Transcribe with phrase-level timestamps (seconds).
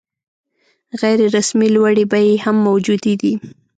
[1.01, 3.33] غیر رسمي لوړې بیې هم موجودې دي.